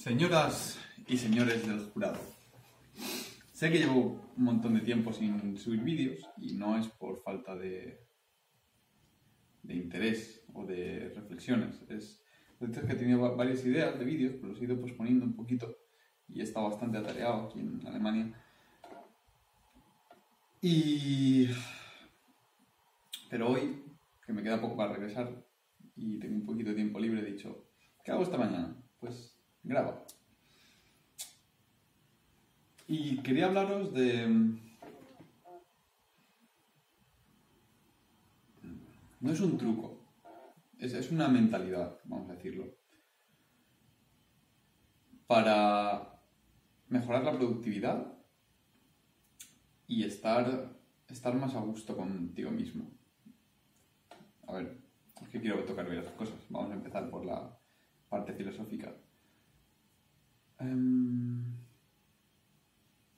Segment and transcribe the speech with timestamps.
[0.00, 2.18] Señoras y señores del jurado,
[3.52, 7.54] sé que llevo un montón de tiempo sin subir vídeos y no es por falta
[7.54, 8.00] de,
[9.62, 11.82] de interés o de reflexiones.
[11.90, 12.24] Es,
[12.60, 15.76] es que he tenido varias ideas de vídeos, pero los he ido posponiendo un poquito
[16.28, 18.32] y he estado bastante atareado aquí en Alemania.
[20.62, 21.46] Y...
[23.28, 23.84] Pero hoy,
[24.24, 25.44] que me queda poco para regresar
[25.94, 27.66] y tengo un poquito de tiempo libre, he dicho,
[28.02, 28.74] ¿qué hago esta mañana?
[28.98, 30.04] Pues graba.
[32.86, 34.58] Y quería hablaros de...
[39.20, 40.00] No es un truco,
[40.78, 42.74] es, es una mentalidad, vamos a decirlo.
[45.26, 46.20] Para
[46.88, 48.12] mejorar la productividad
[49.86, 50.72] y estar,
[51.08, 52.90] estar más a gusto contigo mismo.
[54.46, 54.78] A ver,
[55.22, 56.38] es que quiero tocar varias cosas.
[56.48, 57.58] Vamos a empezar por la
[58.08, 58.94] parte filosófica.
[60.60, 61.42] Em,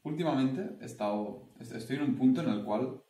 [0.04, 3.02] últimamente he estado, estoy en un punto en el cual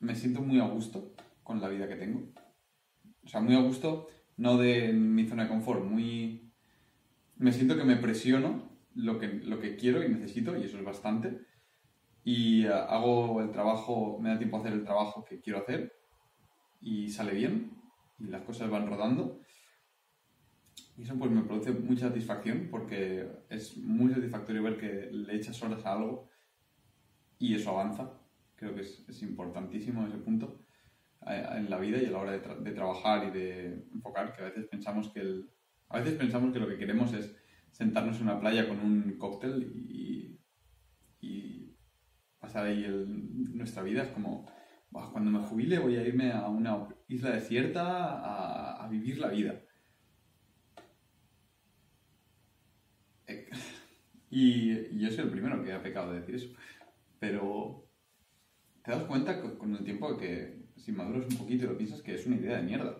[0.00, 2.28] me siento muy a gusto con la vida que tengo.
[3.24, 6.52] O sea, muy a gusto, no de mi zona de confort, muy...
[7.36, 10.84] Me siento que me presiono lo que, lo que quiero y necesito, y eso es
[10.84, 11.40] bastante.
[12.22, 15.92] Y eh, hago el trabajo, me da tiempo a hacer el trabajo que quiero hacer,
[16.80, 17.72] y sale bien,
[18.18, 19.40] y las cosas van rodando.
[20.96, 25.60] Y eso pues me produce mucha satisfacción porque es muy satisfactorio ver que le echas
[25.62, 26.28] horas a algo
[27.38, 28.12] y eso avanza.
[28.54, 30.60] Creo que es, importantísimo ese punto
[31.26, 34.42] eh, en la vida y a la hora de, de, trabajar y de enfocar, que
[34.42, 35.50] a veces pensamos que el,
[35.88, 37.34] a veces pensamos que lo que queremos es
[37.72, 40.20] sentarnos en una playa con un cóctel y,
[42.38, 44.02] pasar ahí el, nuestra vida.
[44.02, 44.46] Es como,
[44.90, 49.62] cuando me jubile voy a irme a una isla desierta a vivir la vida.
[54.34, 56.48] Y, yo soy el primero que ha pecado de decir eso.
[57.20, 57.88] Pero
[58.82, 62.14] te das cuenta con el tiempo que si maduras un poquito y lo piensas que
[62.14, 62.98] es una idea de mierda.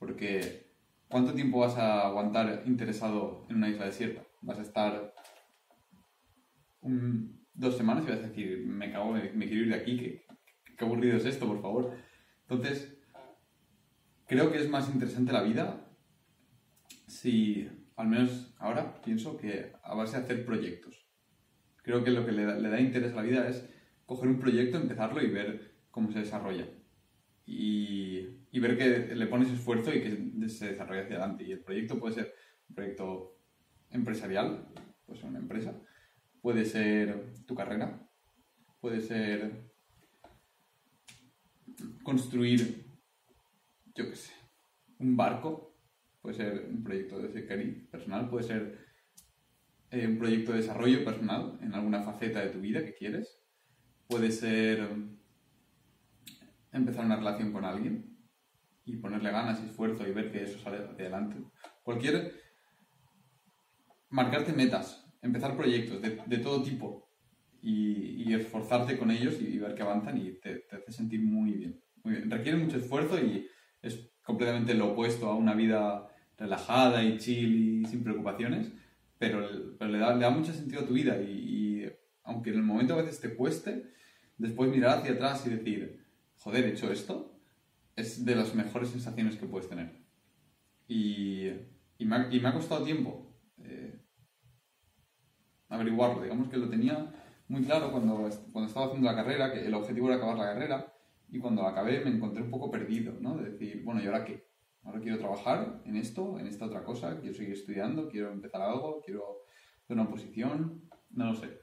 [0.00, 0.72] Porque
[1.08, 4.26] ¿cuánto tiempo vas a aguantar interesado en una isla desierta?
[4.40, 5.14] Vas a estar
[7.54, 10.24] dos semanas y vas a decir, me cago, me, me quiero ir de aquí, qué,
[10.76, 11.96] qué aburrido es esto, por favor.
[12.48, 12.98] Entonces,
[14.26, 15.86] creo que es más interesante la vida
[17.06, 21.06] si al menos ahora pienso que a base de hacer proyectos.
[21.82, 23.68] Creo que lo que le da, interés a la vida es
[24.06, 26.68] coger un proyecto, empezarlo y ver cómo se desarrolla.
[27.44, 28.20] Y,
[28.52, 31.44] y, ver que le pones esfuerzo y que se desarrolla hacia adelante.
[31.44, 32.34] Y el proyecto puede ser
[32.68, 33.36] un proyecto
[33.90, 34.68] empresarial,
[35.04, 35.76] puede ser una empresa,
[36.40, 38.08] puede ser tu carrera,
[38.80, 39.72] puede ser
[42.02, 42.86] construir,
[43.94, 44.32] yo qué sé,
[44.98, 45.71] un barco
[46.22, 47.42] puede ser un proyecto de
[47.90, 48.78] personal, puede ser
[49.90, 53.42] eh, un proyecto de desarrollo personal en alguna faceta de tu vida que quieres,
[54.06, 55.18] puede ser mm,
[56.72, 58.16] empezar una relación con alguien
[58.84, 61.36] y ponerle ganas y esfuerzo y ver que eso sale adelante.
[61.82, 62.40] Cualquier...
[64.08, 67.08] Marcarte metas, empezar proyectos de, todo tipo
[67.62, 71.82] y, esforzarte con ellos y, ver que avanzan y te, te hace sentir muy bien.
[72.04, 72.30] muy bien.
[72.30, 73.48] Requiere mucho esfuerzo y
[73.80, 76.11] es completamente lo opuesto a una vida
[76.42, 78.72] relajada y chill y sin preocupaciones,
[79.18, 81.88] pero, le, da, le, mucho sentido a tu vida y,
[82.24, 83.90] aunque en el momento a veces te cueste,
[84.38, 86.04] después mirar hacia atrás y decir,
[86.38, 87.38] joder, he hecho esto,
[87.94, 89.92] es de las mejores sensaciones que puedes tener.
[90.88, 91.48] Y,
[91.98, 93.32] y, me, ha, y me, ha, costado tiempo
[93.62, 94.00] eh,
[95.68, 97.14] averiguarlo, digamos que lo tenía
[97.46, 100.92] muy claro cuando, cuando estaba haciendo la carrera, que el objetivo era acabar la carrera,
[101.30, 103.36] y cuando la acabé me encontré un poco perdido, ¿no?
[103.36, 104.51] De decir, bueno, ¿y ahora qué?
[104.84, 109.00] Ahora quiero trabajar en esto, en esta otra cosa, quiero seguir estudiando, quiero empezar algo,
[109.04, 109.42] quiero
[109.82, 111.60] hacer una oposición, no lo sé.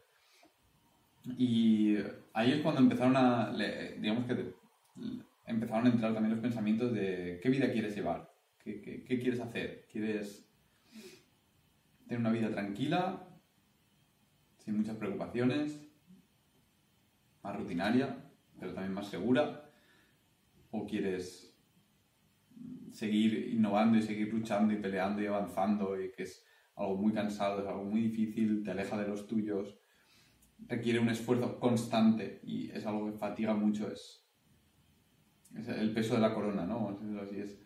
[1.38, 1.98] Y
[2.34, 3.54] ahí es cuando empezaron a,
[4.00, 4.54] digamos que
[5.46, 8.32] empezaron a entrar también los pensamientos de qué vida quieres llevar,
[8.64, 10.50] qué, qué, qué quieres hacer, quieres
[12.08, 13.28] tener una vida tranquila,
[14.58, 15.86] sin muchas preocupaciones,
[17.44, 18.18] más rutinaria,
[18.60, 19.70] pero también más segura,
[20.72, 21.49] o quieres
[22.92, 26.46] seguir innovando y seguir luchando y peleando y avanzando y que es
[26.76, 29.78] algo muy cansado, es algo muy difícil, te aleja de los tuyos,
[30.68, 34.26] requiere un esfuerzo constante y es algo que fatiga mucho, es,
[35.56, 36.98] el peso de la corona, ¿no?
[37.32, 37.60] Es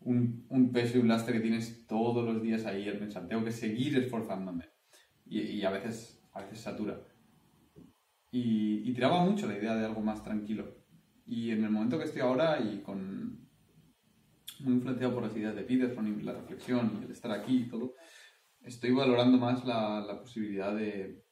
[0.00, 3.52] un, peso y un lastre que tienes todos los días ahí, el pensar, tengo que
[3.52, 4.64] seguir esforzándome
[5.24, 7.02] y, y a, veces, a veces satura.
[8.30, 10.84] Y, y tiraba mucho la idea de algo más tranquilo.
[11.24, 13.45] Y en el momento que estoy ahora y con
[14.60, 17.68] muy influenciado por las ideas de Peterson y la reflexión y el estar aquí y
[17.68, 17.94] todo,
[18.62, 21.22] estoy valorando más la, la posibilidad de,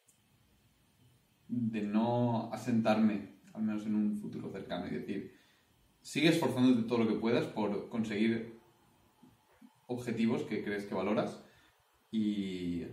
[1.49, 5.35] de no asentarme, al menos en un futuro cercano, y decir,
[6.00, 8.59] sigue esforzándote todo lo que puedas por conseguir
[9.87, 11.43] objetivos que crees que valoras
[12.11, 12.85] y,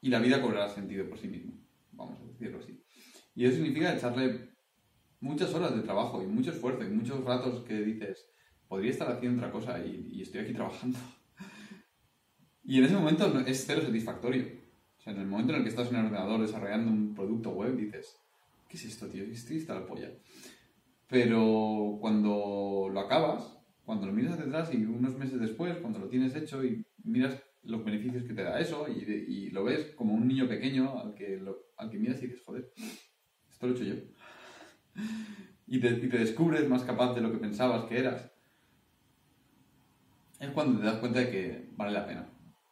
[0.00, 1.52] y la vida cobrará sentido por sí mismo,
[1.92, 2.82] vamos a decirlo así.
[3.34, 4.50] Y eso significa echarle
[5.20, 8.30] muchas horas de trabajo y mucho esfuerzo y muchos ratos que dices,
[8.70, 10.96] podría estar haciendo otra cosa y, estoy aquí trabajando.
[12.62, 14.44] y en ese momento es cero satisfactorio.
[14.96, 17.50] O sea, en el momento en el que estás en el ordenador desarrollando un producto
[17.50, 18.16] web, dices,
[18.68, 19.24] ¿qué es esto, tío?
[19.24, 20.12] Estoy está la polla.
[21.08, 26.08] Pero cuando lo acabas, cuando lo miras hacia atrás y unos meses después, cuando lo
[26.08, 30.14] tienes hecho y miras los beneficios que te da eso y, y lo ves como
[30.14, 31.42] un niño pequeño al que,
[31.76, 32.70] al que miras y dices, joder,
[33.48, 33.94] esto lo he hecho yo.
[35.66, 38.30] y, te, y te descubres más capaz de lo que pensabas que eras
[40.40, 42.28] es cuando te das cuenta de que vale la pena.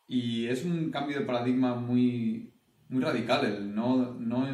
[0.07, 2.55] Y es un cambio de paradigma muy,
[2.89, 4.47] muy radical el no, no,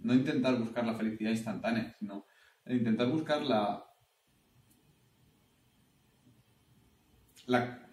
[0.00, 2.24] no intentar buscar la felicidad instantánea, sino
[2.64, 3.84] el intentar buscar la,
[7.46, 7.86] la,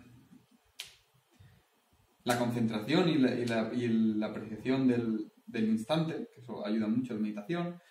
[2.24, 3.36] la concentración y la,
[3.74, 7.82] y la, apreciación del, del, instante, que eso ayuda mucho en meditación,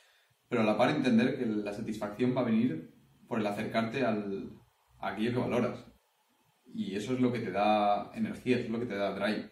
[0.48, 2.94] pero a la par entender que la satisfacción va a venir
[3.26, 4.50] por el acercarte al,
[5.00, 5.87] a aquello que valoras.
[6.74, 9.50] Y eso es lo que te da energía, eso es lo que te da drive.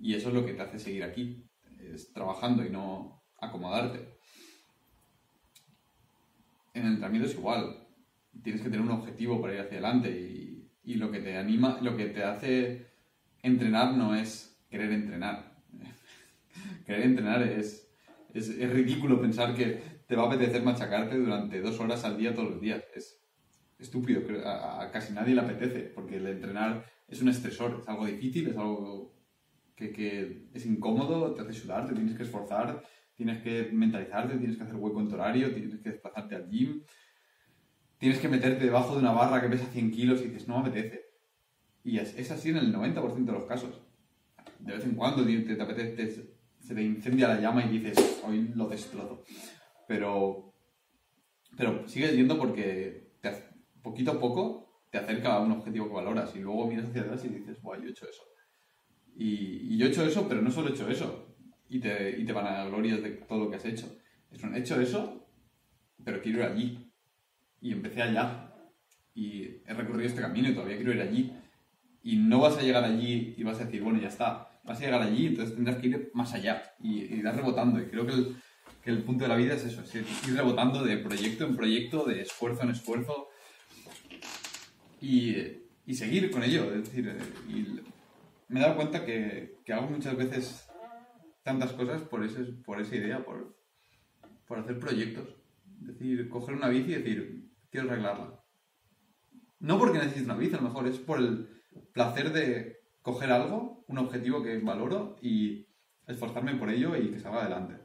[0.00, 1.44] Y eso es lo que te hace seguir aquí,
[1.78, 4.18] es trabajando y no acomodarte.
[6.74, 7.86] En el entrenamiento es igual.
[8.42, 11.96] Tienes que tener un objetivo para ir hacia adelante y, lo que te anima, lo
[11.96, 12.88] que te hace
[13.42, 15.62] entrenar no es querer entrenar.
[16.84, 17.88] querer entrenar es,
[18.34, 22.34] es, es ridículo pensar que te va a apetecer machacarte durante dos horas al día
[22.34, 22.82] todos los días.
[22.92, 23.20] Es,
[23.80, 28.48] estúpido, a, casi nadie le apetece, porque el entrenar es un estresor, es algo difícil,
[28.48, 29.14] es algo
[29.74, 32.82] que, que, es incómodo, te hace sudar, te tienes que esforzar,
[33.16, 36.82] tienes que mentalizarte, tienes que hacer hueco en tu horario, tienes que desplazarte al gym,
[37.98, 40.68] tienes que meterte debajo de una barra que pesa 100 kilos y dices, no me
[40.68, 41.02] apetece.
[41.82, 43.82] Y es, es así en el 90% de los casos.
[44.58, 46.30] De vez en cuando te, te apetece,
[46.60, 49.24] se te incendia la llama y dices, hoy lo destrozo.
[49.88, 50.54] Pero,
[51.56, 53.09] pero sigues yendo porque
[53.82, 57.24] poquito a poco te acerca a un objetivo que valoras y luego miras hacia atrás
[57.24, 58.22] y dices, guay, yo he hecho eso.
[59.16, 61.36] Y, yo he hecho eso, pero no solo he hecho eso.
[61.68, 63.86] Y te, y te van a glorias de todo lo que has hecho.
[64.30, 65.26] Es un, he hecho eso,
[66.04, 66.92] pero quiero ir allí.
[67.60, 68.52] Y empecé allá.
[69.14, 71.32] Y he recorrido este camino y todavía quiero ir allí.
[72.02, 74.48] Y no vas a llegar allí y vas a decir, bueno, ya está.
[74.64, 76.62] Vas a llegar allí, entonces tendrás que ir más allá.
[76.80, 77.80] Y, y ir rebotando.
[77.80, 78.14] Y creo que
[78.84, 82.22] el, punto de la vida es eso, es ir rebotando de proyecto en proyecto, de
[82.22, 83.28] esfuerzo en esfuerzo
[85.00, 86.72] y, seguir con ello.
[86.72, 87.16] Es decir,
[87.48, 87.80] y
[88.48, 90.68] me he dado cuenta que, que, hago muchas veces
[91.42, 93.56] tantas cosas por, ese, por esa idea, por,
[94.46, 95.28] por hacer proyectos.
[95.80, 98.40] Es decir, coger una bici y decir, quiero arreglarla.
[99.58, 101.48] No porque necesite una bici, a lo mejor es por el
[101.92, 105.66] placer de coger algo, un objetivo que valoro y
[106.06, 107.79] esforzarme por ello y que salga adelante.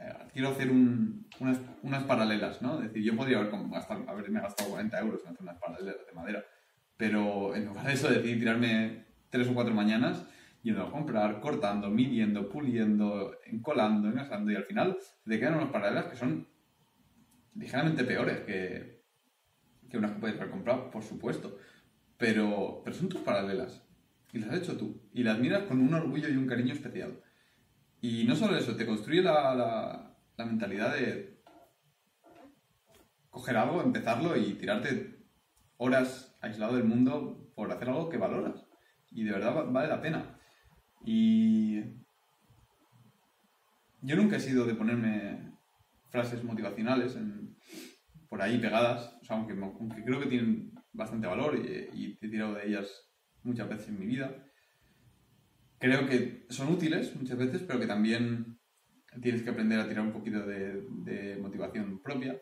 [0.00, 2.76] Eh, quiero hacer un, unas, unas, paralelas, ¿no?
[2.76, 6.12] Es decir, yo podría haber gastado, haberme gastado 40 euros en hacer unas paralelas de
[6.12, 6.44] madera,
[6.96, 10.24] pero en lugar de eso decidí tirarme tres o cuatro mañanas
[10.62, 16.06] yendo a comprar, cortando, midiendo, puliendo, encolando, engasando y al final te quedan unas paralelas
[16.06, 16.48] que son
[17.54, 19.02] ligeramente peores que,
[19.88, 21.58] que unas que puedes haber comprado, por supuesto,
[22.16, 23.82] pero, pero son tus paralelas
[24.32, 27.20] y las has hecho tú y las miras con un orgullo y un cariño especial.
[28.00, 31.42] Y no solo eso, te construye la, la, mentalidad de
[33.28, 35.26] coger algo, empezarlo y tirarte
[35.76, 38.66] horas aislado del mundo por hacer algo que valoras.
[39.10, 40.38] Y de verdad vale la pena.
[41.04, 41.80] Y
[44.00, 45.52] yo nunca he sido de ponerme
[46.08, 47.18] frases motivacionales
[48.30, 49.54] por ahí pegadas, aunque,
[50.04, 52.88] creo que tienen bastante valor y, y he tirado de ellas
[53.42, 54.49] muchas veces en mi vida
[55.80, 58.58] creo que son útiles muchas veces, pero que también
[59.20, 62.40] tienes que aprender a tirar un poquito de, motivación propia.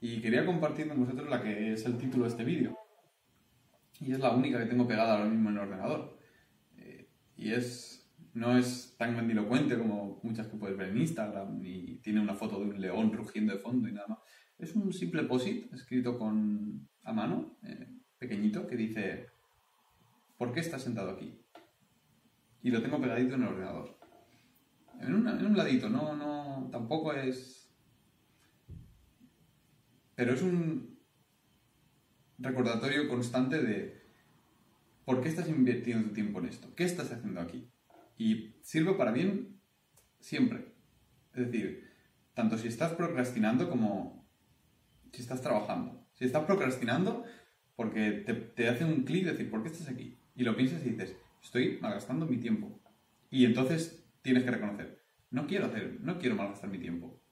[0.00, 2.76] Y quería compartir con vosotros la que es el título de este vídeo.
[4.00, 6.18] Y es la única que tengo pegada ahora mismo en el ordenador.
[6.78, 11.98] Eh, y es, no es tan grandilocuente como muchas que puedes ver en Instagram, ni
[11.98, 14.18] tiene una foto de un león rugiendo de fondo y nada más.
[14.58, 17.86] Es un simple posit escrito con, a mano, eh,
[18.18, 19.26] pequeñito, que dice,
[20.36, 21.41] ¿por qué estás sentado aquí?
[22.62, 23.98] Y lo tengo pegadito en el ordenador.
[25.00, 27.74] En, un ladito, no, no, tampoco es...
[30.14, 31.00] Pero es un
[32.38, 34.02] recordatorio constante de
[35.04, 36.72] ¿por qué estás invirtiendo tu tiempo en esto?
[36.76, 37.68] ¿Qué estás haciendo aquí?
[38.16, 39.60] Y sirve para bien
[40.20, 40.72] siempre.
[41.34, 41.90] Es decir,
[42.34, 44.28] tanto si estás procrastinando como
[45.12, 46.06] si estás trabajando.
[46.12, 47.24] Si estás procrastinando,
[47.74, 50.16] porque te, te hace un clic decir, ¿por qué estás aquí?
[50.36, 52.80] Y lo piensas y dices, estoy malgastando mi tiempo.
[53.30, 57.22] Y entonces tienes que reconocer, no quiero hacer, no quiero malgastar mi tiempo.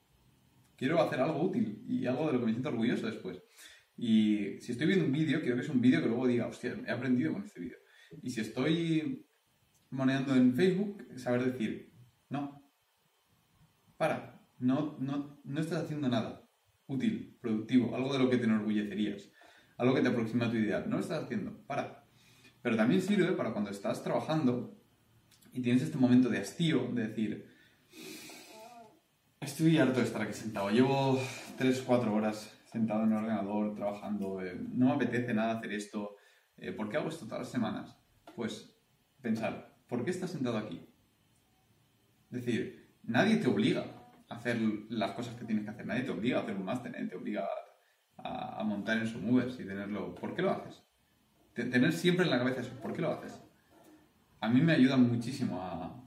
[0.75, 3.41] Quiero hacer algo útil y algo de lo que me siento orgulloso después.
[3.95, 6.75] Y si estoy viendo un vídeo, quiero que es un vídeo que luego diga, hostia,
[6.87, 7.77] he aprendido con este vídeo.
[8.21, 9.27] Y si estoy
[9.91, 11.93] moneando en Facebook, saber decir,
[12.29, 12.67] no,
[13.97, 16.49] para, no, no, no estás haciendo nada
[16.87, 19.29] útil, productivo, algo de lo que te enorgullecerías,
[19.77, 20.89] algo que te aproxima a tu ideal.
[20.89, 22.01] No lo estás haciendo, para.
[22.61, 24.77] Pero también sirve para cuando estás trabajando
[25.53, 27.47] y tienes este momento de hastío, de decir,
[29.39, 31.19] estoy harto de estar aquí sentado, llevo
[31.57, 36.15] 3-4 horas sentado en el ordenador trabajando, eh, no me apetece nada hacer esto,
[36.57, 37.97] eh, ¿por qué hago esto todas las semanas?
[38.35, 38.77] Pues
[39.21, 40.87] pensar, ¿por qué estás sentado aquí?
[42.31, 43.85] Es decir, nadie te obliga
[44.29, 44.57] a hacer
[44.89, 47.17] las cosas que tienes que hacer, nadie te obliga a hacer un máster, nadie te
[47.17, 47.45] obliga
[48.17, 50.15] a, montar en su movers y tenerlo.
[50.15, 50.81] ¿Por qué lo haces?
[51.53, 53.41] Tener siempre en la cabeza eso, ¿por qué lo haces?
[54.39, 56.01] A mí me ayuda muchísimo a,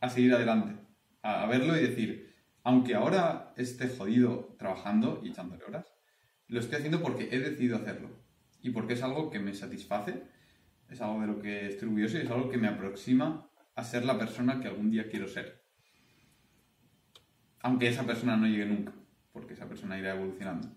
[0.00, 0.76] a seguir adelante,
[1.22, 5.92] a, verlo y decir, aunque ahora esté jodido trabajando y echándole horas,
[6.46, 8.10] lo estoy haciendo porque he decidido hacerlo
[8.62, 10.22] y porque es algo que me satisface,
[10.88, 14.04] es algo de lo que estoy orgulloso y es algo que me aproxima a ser
[14.04, 15.64] la persona que algún día quiero ser.
[17.60, 18.92] Aunque esa persona no llegue nunca,
[19.32, 20.68] porque esa persona irá evolucionando.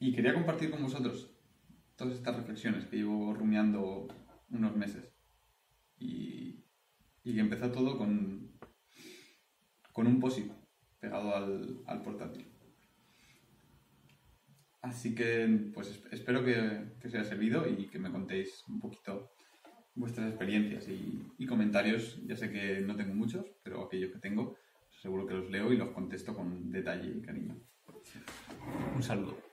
[0.00, 1.30] Y quería compartir con vosotros
[1.96, 4.06] todas estas reflexiones que llevo rumiando
[4.50, 5.12] unos meses.
[5.98, 6.64] Y,
[7.24, 8.52] y que empezó todo con,
[9.92, 10.50] con un POSIT
[11.00, 12.46] pegado al, al portátil.
[14.80, 19.32] Así que, pues espero que, que, os haya servido y que me contéis un poquito
[19.96, 22.24] vuestras experiencias y, y, comentarios.
[22.24, 24.56] Ya sé que no tengo muchos, pero aquellos que tengo,
[25.02, 27.56] seguro que los leo y los contesto con detalle y cariño.
[28.94, 29.47] Un saludo.